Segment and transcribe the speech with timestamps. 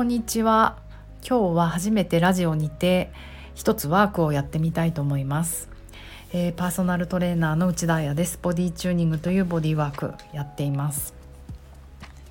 [0.00, 0.78] こんにちは。
[1.28, 3.12] 今日は初めてラジオにて
[3.54, 5.68] 一つワークをやってみたいと思います、
[6.32, 8.38] えー、パーソナルトレーナーの内田彩です。
[8.40, 11.12] ボディチューニングというボディワークやっています。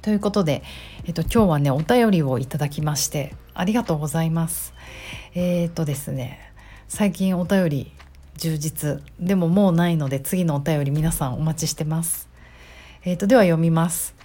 [0.02, 0.64] ということで、
[1.06, 4.74] えっと、今日はねお便りをいただきましてありがとうございます。
[5.36, 6.40] えー、っとですね
[6.88, 7.92] 最近お便り
[8.38, 9.04] 充実。
[9.20, 12.30] でももうないので次のお便り皆さんお待ちしてます。
[13.04, 14.18] えー、っとでは読みます。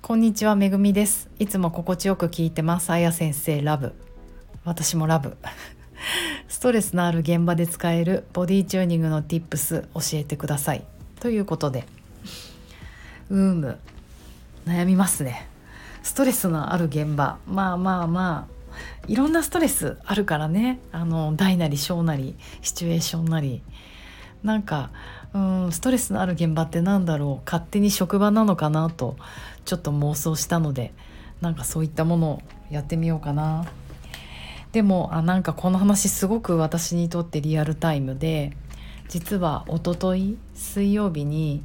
[0.00, 1.28] こんにちはめぐみです。
[1.38, 2.88] いつも心地よく聞いてます。
[2.90, 3.92] あや先生ラブ。
[4.64, 5.36] 私もラブ。
[6.48, 10.84] ストレスのある現場で使えるボディチューニングの tips 教えてください。
[11.20, 11.84] ということで
[13.28, 13.78] うーむ。
[14.66, 15.46] 悩みますね。
[16.02, 17.38] ストレスのある現場。
[17.46, 18.58] まあまあまあ。
[19.08, 20.78] いろんなストレスあるからね。
[20.92, 23.62] あの大なり小なりシチュエーションなり。
[24.42, 24.90] なんか
[25.34, 27.44] うんストレスのある現場って何だろう。
[27.44, 29.16] 勝手に職場なのかなと。
[29.68, 30.94] ちょっと妄想したので
[31.42, 33.66] なんかそういったものをやってみようかな。
[34.72, 38.56] でもあなんかこの話すごく私にとってリアルタイムで
[39.08, 41.64] 実はおととい水曜日に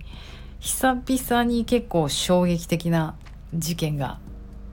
[0.59, 3.15] 久々に結構衝撃的な
[3.53, 4.19] 事件が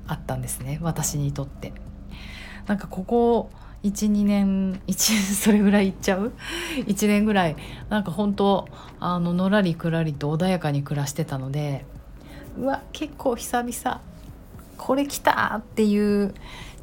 [0.08, 1.72] あったんですね私にとって。
[2.66, 3.50] なんかここ
[3.84, 6.32] 12年1それぐらいいっちゃう
[6.78, 7.56] ？1年ぐらい
[7.90, 8.66] なんか本当
[8.98, 11.84] あののらりくらりと穏やかに暮らしてたので
[12.60, 14.00] うわ結構久々
[14.76, 16.34] これ来たっていう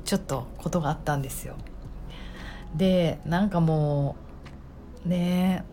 [0.05, 1.55] ちょっとことがあったんですよ。
[2.75, 4.15] でなんかも
[5.05, 5.63] うね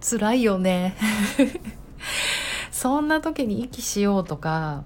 [0.00, 0.96] 辛いよね
[2.72, 4.84] そんな時に息しようとか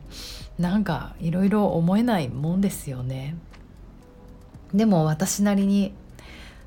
[0.58, 3.36] なんかいろいろ思えないもんですよね。
[4.74, 5.94] でも私なりに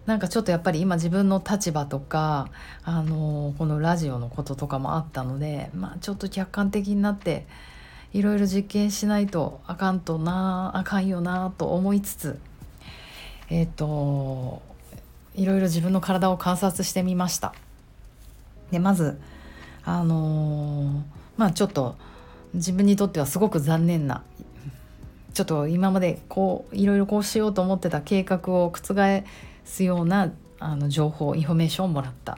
[0.06, 2.50] なんかちょっとやっぱり今自分の立場とか
[2.84, 7.46] あのこのラジオのこととかもあったのでまあちょっと客観的になって
[8.14, 12.40] いろいろ実験しないとあかんとなあかんよなと思いつつ
[13.50, 14.62] えっ、ー、と
[15.36, 17.54] いろいろ自分の体を観察してみました。
[18.72, 19.20] でまず
[19.84, 21.02] あのー、
[21.38, 21.96] まあちょっと
[22.54, 24.24] 自分にとってはすごく残念な
[25.34, 29.24] ちょっと今までこういろいろこうしようと思ってた計画を覆
[29.66, 32.38] すようなあの情報インフォメーションをもらった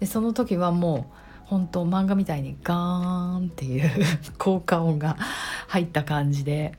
[0.00, 3.90] でその時はもう本当漫画みたいにガーンっていう
[4.36, 5.16] 効果音が
[5.66, 6.74] 入った感じで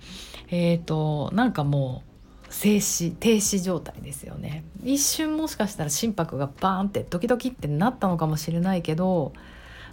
[0.50, 2.04] えっ、ー、となんかも
[2.48, 4.64] う静止停止状態ですよね。
[4.84, 9.34] 一瞬もしかしたら心拍がバーンってドキドキってなったのかもしれないけど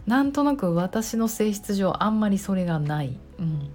[0.07, 3.71] なんとなく私の性質上あんまりそれがない、うん、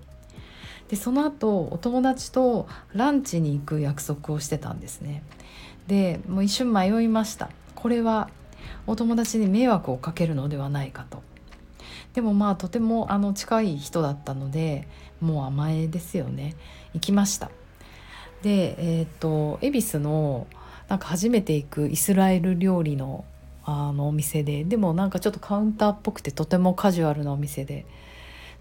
[0.87, 5.23] でその後お友達とランチに行く約束をしてたんですね。
[5.87, 7.49] でもう一瞬迷いました。
[7.75, 8.29] これは
[8.87, 11.21] お友達に迷惑をかけるのではないかと。
[12.13, 14.87] でもまあとてもあの近い人だったので
[15.21, 16.55] もう甘えですよね。
[16.93, 17.49] 行きました。
[18.41, 20.47] でえっ、ー、と恵比寿の
[20.89, 23.23] なんか初めて行くイスラエル料理の
[23.63, 27.85] あのお店ででもなんかちょっとカウンターっぽくてとてもカジュアルなお店で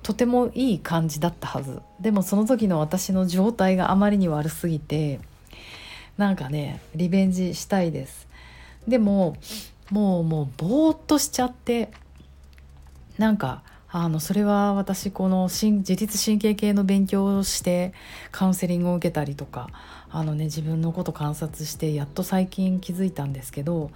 [0.03, 1.81] とてもいい感じだったはず。
[2.01, 5.21] でもその時の私の状態があまりに悪すぎて
[6.17, 8.29] なんかねリベンジしたいです。
[8.87, 9.37] でも
[9.91, 11.91] もうもうぼーっとしちゃって
[13.19, 13.63] なんか
[13.93, 17.93] あのそれは私この自律神経系の勉強をして
[18.31, 19.69] カウンセリングを受けたりとか
[20.11, 23.91] あのね自分のこと観察してやっと最近気づいたんですけど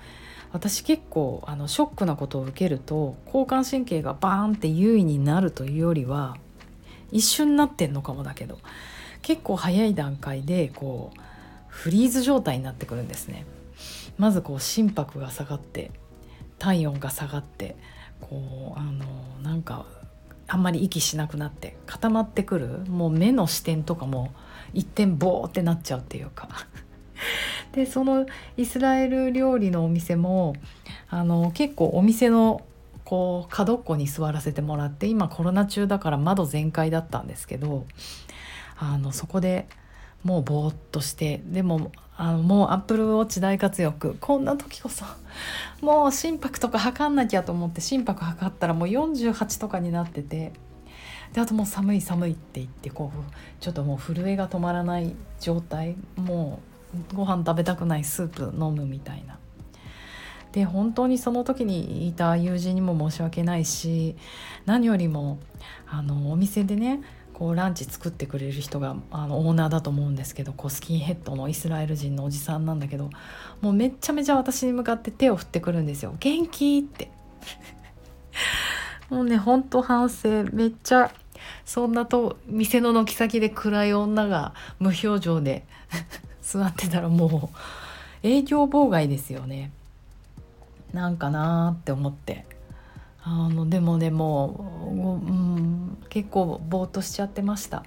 [0.53, 6.37] 私結構あのショックなことを受けると交感神経がバーンって優位になるというよりは
[7.13, 8.59] 一瞬になってんのかもだけど
[9.23, 11.21] 結構早い段階でこう
[11.69, 13.47] フリーズ状態になってくるんですね。
[14.19, 15.91] まずこう心拍が下がって
[16.59, 17.77] 体温が下がって
[18.21, 19.05] こうあの
[19.43, 19.87] なんか
[20.47, 24.33] あんまり息しなくなって固まってくるもう目の視点とかも
[24.73, 26.49] 一点ボーってなっちゃうっていうか。
[27.73, 28.27] でその
[28.57, 30.55] イスラエル料理のお店も
[31.11, 32.63] あの結構お店の
[33.05, 37.87] こう角っこに座らせてもらって今コロナ中だから窓全開だったんですけど
[38.79, 39.67] あのそこで
[40.25, 44.17] もうぼーっとしてでもあのもうアップルウォッチ大活躍。
[44.21, 45.05] こんな時こそ
[45.81, 50.53] もう心拍とか測んなきゃと思って心拍測ったらもう48とかになってて。
[51.33, 53.19] であともう寒い寒いって言ってこう
[53.61, 55.97] ちょっともう震えが止まらない状態。
[56.17, 56.61] も
[57.13, 59.39] うご飯食べたくないスープ飲むみたいな。
[60.53, 64.15] で本当にその時にいた友人にも申し訳ないし
[64.67, 65.41] 何よりも
[65.89, 67.03] あのお店でね
[67.35, 73.11] こうランチ作ってくれる人があのオーナーだと思うんですけどこうスキンヘッドのイスラエル人のおじさんなんだけど
[73.61, 77.11] もうめっちゃめちゃ私に向かって手を振ってくるんですよ「元気?」って。
[79.11, 80.45] もうねほんと反省。
[80.53, 81.13] めっちゃ
[81.65, 85.67] そんなと店の軒先で暗い女が無表情で
[86.41, 89.71] 座ってたらもう営業妨害ですよね。
[90.93, 92.47] なんかなーって思って。
[93.27, 97.85] あのでもねもう、ん、結構ぼーっとしちゃってました。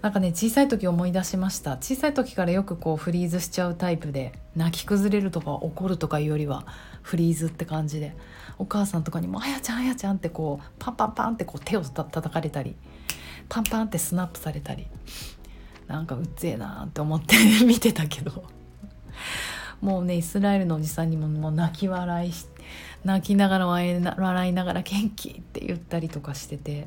[0.00, 1.76] なんかね小さい時思い出しました。
[1.76, 6.64] 小さい時からよくこうフリーズしちゃうタイプで泣き崩れるとか怒るとかいうよりは
[7.02, 8.16] フリーズって感じで
[8.58, 12.74] お母さんとかにも「あやちゃんあやちゃん」ってこうパンパンパンってこう手をた叩かれたり
[13.50, 14.86] パンパンってスナップされたり
[15.86, 17.36] なんかうっぜえなって思って
[17.66, 18.44] 見てたけど。
[19.82, 22.59] もうねイスラエルのおじさんにももう泣き笑いして
[23.04, 26.86] 泣きながら笑いながら元気って言ったりとかしてて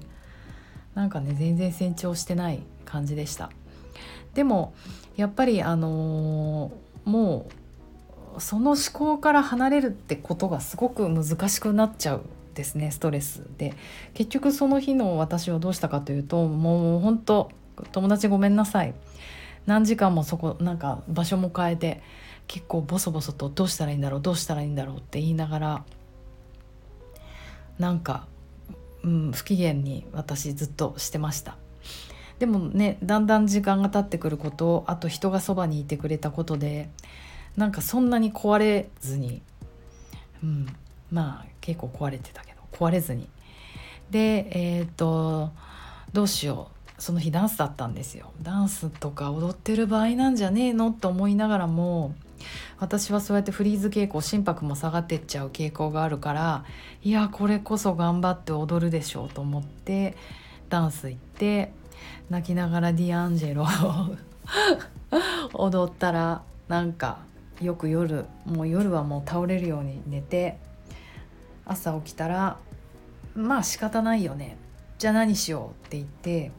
[0.95, 3.50] なんかね全然成長してない感じでした。
[4.33, 4.74] でも
[5.15, 7.47] やっぱりあのー、も
[8.38, 12.21] うその思考から離れるってことがすごく難しくなっちゃう
[12.56, 13.74] ですねストレスで。
[14.13, 17.51] 結局その日の私はどうしたかというともう本当
[17.91, 18.94] 友達ごめんなさい。
[19.65, 22.01] 何時間もそこなんか場所も変えて
[22.48, 25.84] 結構ボソボソとどうしたらいいんだろうどうしたらいいんだろうって言いながら
[27.80, 28.28] なんか、
[29.04, 31.57] うん、不機嫌に私ずっとしてました。
[32.40, 36.90] でもねだんだん時間が経ってくることあと人がそばにいてくれたことで
[37.56, 39.42] なんかそんなに壊れずに、
[40.44, 40.68] うん、
[41.12, 43.30] まあ結構壊れてたけど壊れずに。
[44.12, 45.51] でえっ、と
[46.12, 47.01] どうしよう。
[47.01, 48.31] その日ダンスだったんですよ。
[48.42, 50.89] ダンスとか踊ってる場合なんじゃねえの？
[50.89, 52.13] って思いながらも
[52.80, 56.66] 私はそうやってフリーズ傾向心拍も下がってっちゃう傾向があるから
[57.04, 60.16] いやこれこそ頑張って踊るでしょうと思って
[60.69, 61.72] ダンス行って
[62.30, 63.66] 泣きながらディアンジェロ
[65.54, 67.19] 踊ったらなんか
[67.62, 70.57] よく夜もう夜はもう倒れるように寝て
[71.66, 72.57] 朝起きたら
[73.36, 74.57] まあ仕方ないよね。
[74.98, 76.51] じゃあ何しようって言って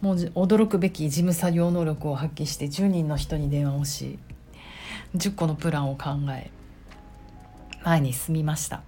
[0.00, 4.18] もう驚くべき事務作業能力を発揮して10人の人に電話をし
[5.16, 6.50] 10個のプランを考え
[7.84, 8.82] 前に進みました。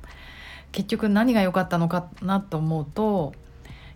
[0.73, 3.33] 結局何が良かったのかなと思うと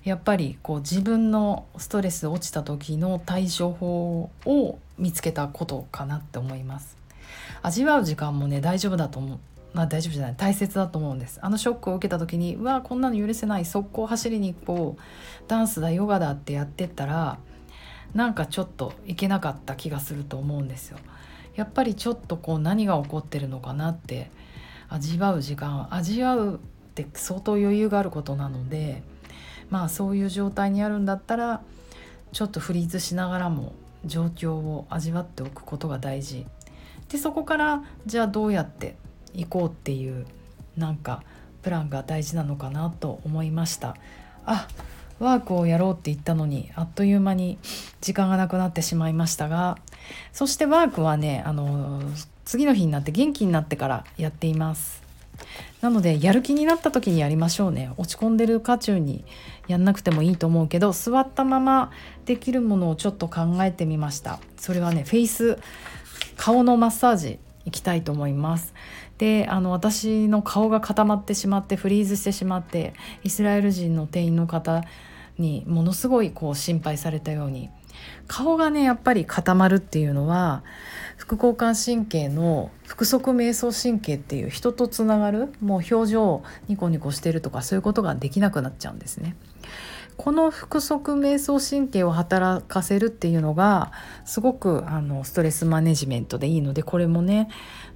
[0.05, 6.97] やっぱりこう自分のストレス落ちた時の対処法を見つけたことかなって思います。
[7.63, 9.39] 味わう時間もね大丈夫だと思う。
[9.75, 11.41] まあ大丈夫じゃない大切だと思うんです。
[11.43, 15.03] あのショックを受けた時にうわこんなの許せない速攻走りに行こう
[15.49, 17.39] ダンスだヨガだってやってったら
[18.15, 20.99] なんかちょっといけなかった気がすると思うんですよ。
[21.59, 24.31] やっぱりちょっとこう何が起こってるのかなって
[24.89, 26.59] 味わう時間味わうっ
[26.95, 29.03] て相当余裕があることなので
[29.69, 31.63] まあそういう状態にあるんだったら
[32.31, 33.73] ちょっとフリーズしながらも
[34.05, 36.47] 状況を味わっておくことが大事。
[37.09, 38.95] でそこからじゃあどうやって
[39.35, 40.27] 行こうっていう
[40.77, 41.25] なんか
[41.63, 43.97] プランが大事なのかなと思いました。
[44.47, 44.69] あ
[45.19, 47.59] ワークをやろうって言ったのにあっという間に
[48.01, 49.77] 時間がなくなってしまいましたが
[50.33, 52.01] そしてワークはねあの
[52.45, 55.03] 次の日になって元気になってからやっています。
[55.81, 57.93] なのでやる気になった時にやりましょうね。
[57.97, 59.25] 落ち込んでる渦中に
[59.69, 61.93] やんなくてもいいと思うけど座ったまま
[62.25, 64.41] できるものをちょっと考えてみました。
[64.57, 65.59] それはねフェイス
[66.37, 68.75] 顔のマッサージ行きたいと思います。
[69.19, 72.95] であの私の顔が固まってしまってフリーズしてしまって
[73.25, 74.85] イスラエル人の店員の方
[75.39, 77.71] にものすごいこう心配されたように
[78.27, 80.63] 顔がねやっぱり固まるっていうのは
[81.17, 89.35] 副交感神経の腹側瞑想神経っていう人とつながるもう表情ニコニコしてるとかそういうことができなくなっちゃうんですね。
[90.19, 93.93] この腹側瞑想神経を働かせるっていうのが
[94.25, 97.49] すごくあのストレスマネジメントでいいのでこれもね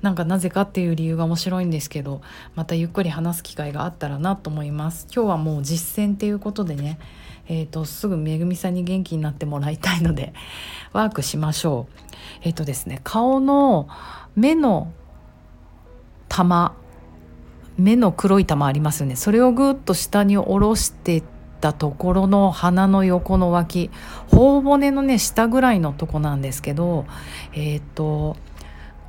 [0.02, 2.22] なんかなぜかっていう理由が面白いんですけど
[2.54, 7.00] またゆっくり話す機会があったらなと思います今日はもう実践っていうことでね
[7.48, 10.32] えーと、すぐめぐみさんに元気になってもらいたいので
[10.92, 11.94] ワークしましょう。
[12.42, 13.88] えっ、ー、とですね顔の
[14.36, 14.92] 目の
[16.28, 16.74] 玉
[17.76, 19.16] 目の黒い玉ありますよね。
[19.16, 21.22] それをぐっと下に下ろして
[21.60, 23.90] たところの鼻の横の脇
[24.30, 27.06] 頬骨のね下ぐらいのとこなんですけど
[27.52, 28.36] えっ、ー、と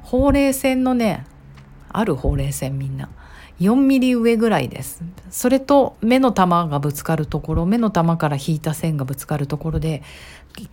[0.03, 1.25] ほうれい線のね
[1.89, 3.09] あるほうれい線みんな。
[3.59, 5.03] 4ミリ上ぐらいです。
[5.29, 10.03] それと目の玉がぶつかるところ目の玉から引いた線がぶつかるところで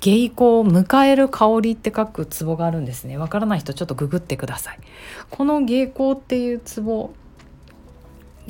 [0.01, 3.17] 芸妓を迎える香りって書くツボがあるんですね。
[3.17, 4.79] わからない人ちょっとググってください。
[5.31, 7.11] この芸妓っていうツボ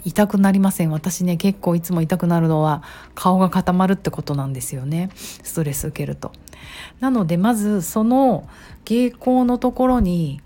[0.05, 0.91] 痛くなりません。
[0.91, 2.83] 私ね結構いつも痛くなるのは
[3.15, 5.11] 顔が固まるってことなんですよね。
[5.15, 6.33] ストレス受けると。
[7.01, 8.49] なのでまずその
[8.85, 10.41] 芸妓のところに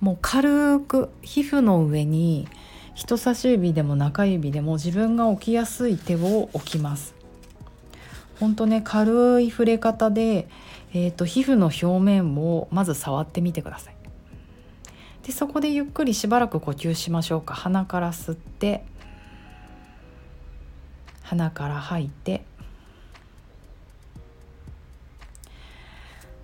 [0.00, 2.48] もう軽く皮膚の上に
[2.98, 7.14] 人差し指でも中指でも自分が置きやすい手を置きます。
[8.40, 10.48] ほんとね軽い触れ方で、
[10.92, 13.94] えーと、皮膚の表面をまず触ってみてください。
[15.22, 17.54] でそこでゆっくりしばらく呼吸しましょうか。
[17.54, 18.84] 鼻から吸って
[21.22, 22.42] 鼻から吐いて。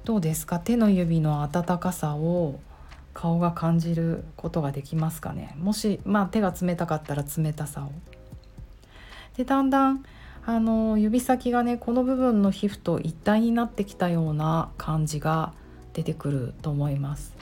[0.05, 0.61] どうですか？
[0.61, 2.61] 手の指の温かさを
[3.15, 5.55] 顔が感じることができますかね？
[5.59, 7.93] もし、まあ、手が冷たかったら冷たさを。
[9.37, 10.05] でだんだん
[10.45, 15.55] あの指先がねこの部分の皮膚と一体になってきたような感じが
[15.95, 17.35] 出てくると思います。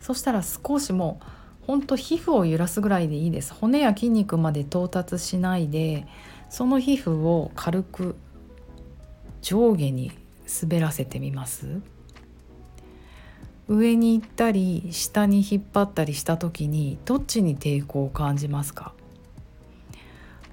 [0.00, 1.20] そしたら少しも
[1.62, 3.52] うほんと皮膚を揺らすぐらいでいいです。
[3.54, 6.06] 骨や筋肉まで到達しないで
[6.48, 8.16] その皮膚を軽く
[9.42, 10.12] 上下に
[10.62, 11.80] 滑らせてみます。
[13.74, 18.92] 上に行ったり下に引っ張ったりした時にどっちに抵抗を感じますか？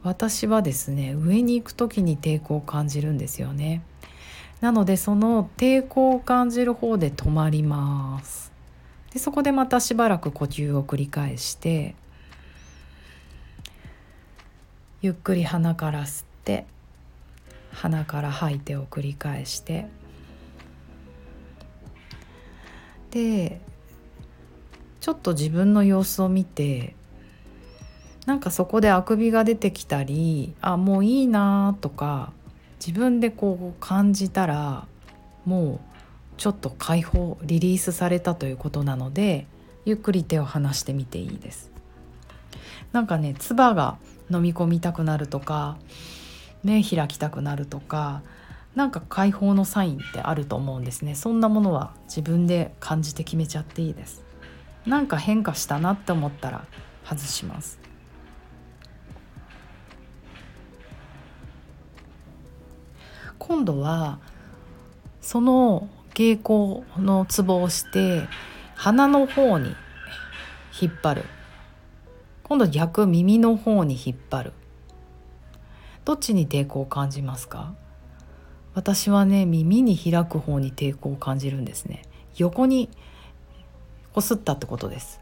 [0.04, 3.84] 私はですね上に行く時に抵抗を感じるんですよね。
[4.62, 8.52] なのでその抵抗を感じる方で止まります。
[9.12, 11.96] でそこでまたしばらく呼吸を繰り返して
[15.02, 16.66] ゆっくり鼻から吸って
[17.72, 19.88] 鼻から吐いてを繰り返して
[23.12, 23.62] で
[25.00, 26.96] ちょっと自分の様子を見て
[28.26, 32.32] なんかそこであくびが出てきたりあもういいなとか
[32.86, 34.88] 自分でこう感じたら
[35.46, 35.80] もう
[36.38, 39.48] ちょっと解放リリースされたということなので
[39.86, 41.72] ゆっくり手を離してみていいです。
[42.92, 43.98] なんかね唾が
[44.32, 45.78] 飲み込みたくなるとか
[46.64, 48.22] 目開きたくなるとか
[48.76, 51.16] なんか解放のサインってあると思うんですね。
[51.16, 54.24] そんなものは自分で感じて決めちゃっていいです。
[54.86, 56.66] なんか変化したなって思ったら
[57.04, 57.80] 外します。
[63.38, 64.20] 今度は
[65.22, 68.28] その蛍光のツボをして
[68.76, 69.76] 鼻の方に
[70.80, 71.26] 引っ張る。
[72.44, 74.54] 今度逆耳の方に引っ張る。
[76.06, 77.74] どっちに抵抗を感じますか？
[78.74, 82.04] 私はね耳に開く方に抵抗を感じるんですね。
[82.38, 82.90] 横に
[84.14, 85.20] こすったってことです。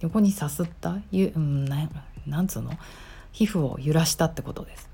[0.00, 0.96] 横にさすった？
[1.10, 1.88] ゆ、うん、な
[2.26, 2.72] なんつうの？
[3.32, 4.88] 皮膚を揺らしたってことです。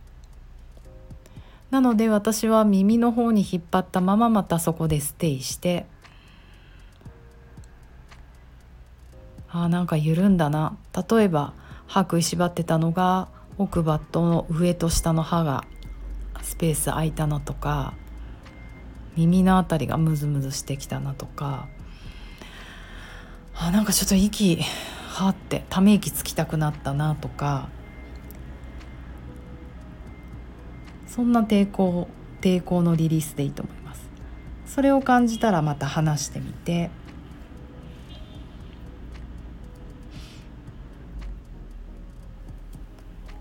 [1.70, 5.86] なので私は耳の方に引っ張ったまままたそこでステイして
[9.48, 10.76] あなんか緩んだな。
[11.08, 11.52] 例えば
[11.86, 13.28] 歯食いしばってたのが
[13.58, 15.64] 奥歯と上と下の歯が
[16.42, 17.94] スペース空いたのとか
[19.16, 21.68] 耳の辺りがムズムズしてきたなとか
[23.54, 24.60] あなんかちょっと息
[25.08, 27.68] はってため息つきたくなったなとか
[31.06, 32.08] そんな抵抗
[32.40, 34.02] 抵抗のリリースでいいと思います。
[34.66, 36.90] それを感じたらまた話してみて。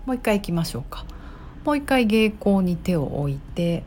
[0.04, 1.04] もう一回いきましょうか。
[1.64, 3.84] もう一回芸行に手を置いて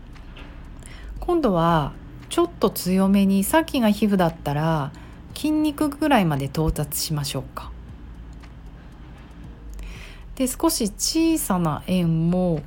[1.20, 1.94] 今度は
[2.29, 4.91] ちょっと強めにさっきが皮膚だったら
[5.36, 7.72] 筋肉ぐらいまで到達しましょうか
[10.36, 12.62] で少し小さな円も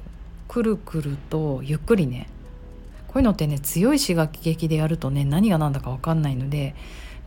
[0.46, 2.28] くるくるとゆっくりね
[3.08, 6.74] こういうのってね強い刺激でやるとね何が何だか分かんないので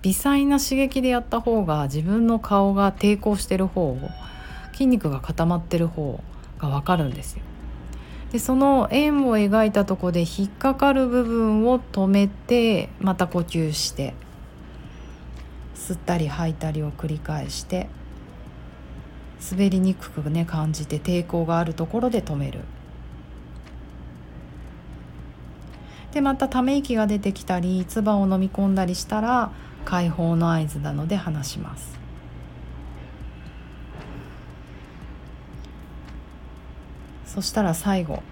[0.02, 3.98] 微細な刺激でやった方が自分の顔が抵抗してる方
[4.74, 6.24] 筋肉が固まってる方
[6.58, 7.44] が分かるんですよ。
[8.32, 14.14] でその円を描いたとこで引っかかる部分を止めてまた呼吸して
[15.76, 17.90] 吸ったり吐いたりを繰り返して
[19.52, 22.62] 滑りにくくね感じて抵抗があるところで止める。
[26.14, 29.52] でまたため息が出てきたり唾を飲み込んだりしたら
[29.86, 32.01] 解放の合図なので離します
[37.34, 38.24] そしたら最後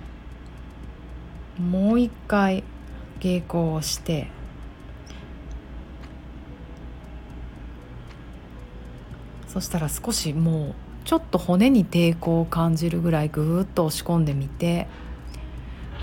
[1.58, 2.66] もう一回
[3.22, 4.28] 稽古をして
[9.48, 10.76] そしたら少しもう
[11.06, 14.90] ちょっと骨に抵抗を感じるぐらいぐーっと押し込んでみて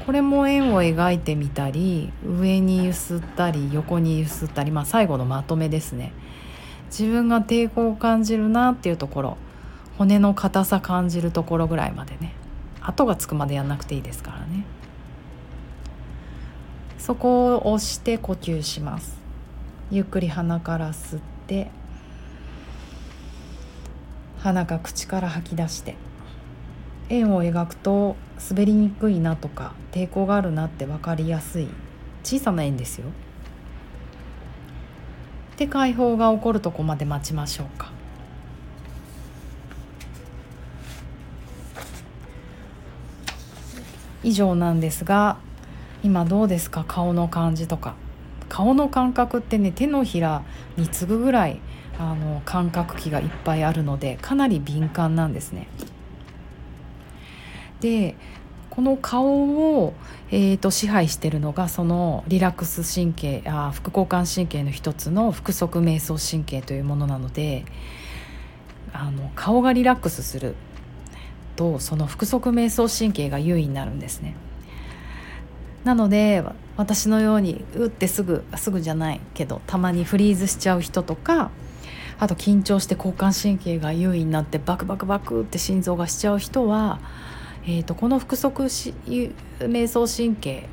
[0.07, 6.13] これも円を描いてみたり上にゆすったり横にゆすったり、まあ、最後のまとめですね。
[6.87, 9.37] 自分が抵抗を感じるなっていうところ
[9.99, 12.46] 骨の硬さ感じるところぐらいまでね。
[12.87, 14.65] 跡がつくまでやんなくていいですからね
[16.99, 19.19] そこを押して呼吸します
[19.91, 21.71] ゆっくり鼻から吸って
[24.39, 25.97] 鼻か口から吐き出して
[27.09, 28.17] 円を描くと
[28.51, 31.69] 滑りにくいなとか抵抗があるなって分かりやすい
[32.23, 33.07] 小さな円ですよ。
[35.57, 37.96] で解放が起こるとこまで待ちましょうか。
[44.27, 45.39] 以上なんですが
[46.03, 46.85] 今どうですか？
[46.87, 47.95] 顔の感じとか。
[48.49, 50.43] 顔の感覚ってね手のひら
[50.77, 51.61] に次ぐぐらい
[51.99, 55.69] あの感覚器がいっぱいあるのでかなり敏感なんですね。
[57.81, 58.17] で
[58.71, 59.95] この顔を、
[60.31, 67.65] えーと、支配してるのがそのリラックス神経あ副交感神経の一つの腹側瞑想神経というものなので
[68.93, 70.57] あの顔がリラックスする。
[71.57, 74.37] とその腹側瞑想神経が優位になるんですね。
[75.85, 76.45] なので
[76.77, 81.51] 私のように打ってすぐすぐじゃないけどたまにフリーズしちゃう人とか
[82.19, 86.99] あと緊張して交感神経が優位になってバクバクバクって心臓がしちゃう人は
[87.69, 89.33] えーと、この腹側瞑
[89.89, 90.69] 想神経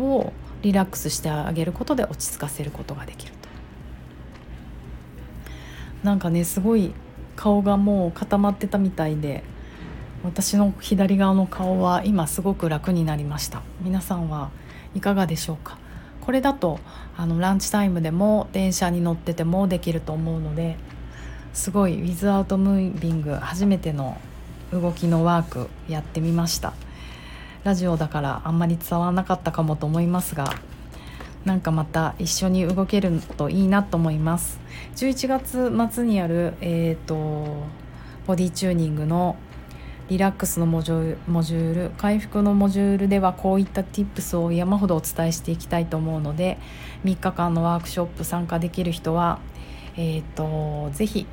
[0.00, 3.48] をリラックスしてあげることで落ち着かせることができると
[6.02, 6.92] なんかねすごい
[7.36, 9.44] 顔がもう固まってたみたいで
[10.24, 13.62] 私の左側の顔は今すごく楽になりました。
[13.80, 14.50] 皆さんは
[14.94, 15.78] いかがでしょうか？
[16.20, 16.78] これだと
[17.16, 20.76] あのランチタイムでも電車に乗っててもできると思うので
[21.52, 24.16] すごいウィズアウトムービング初めての
[24.72, 26.72] 動きのワークやってみました。
[27.64, 30.52] ラジオだからあんまり伝わらなかったかもと思いますが
[31.44, 34.60] なんかまた一緒に動けるといいなと思います。
[34.94, 37.64] 11月末にあるえっ、ー、と
[38.28, 39.34] ボディチューニングの
[40.12, 46.58] リラックスのモジュモジュール回復のモジュールではこういった tips を山ほどお伝えしていきたいと思うので
[47.04, 49.40] 3日間のワークショップ参加できる人は
[49.96, 51.26] えっ、ー、とぜひ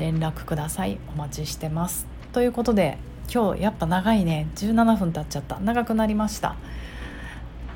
[0.00, 0.98] 連絡ください。
[1.14, 2.08] お待ちしてます。
[2.32, 2.98] ということで
[3.32, 4.48] 今日やっぱ長いね。
[4.56, 5.60] 17分経っちゃった。
[5.60, 6.56] 長くなりました。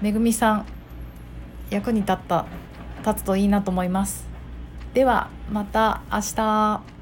[0.02, 0.66] めぐみさん
[1.70, 2.46] 役に立った
[3.06, 4.26] 立つといいなと思います。
[4.92, 6.97] ではまた明日。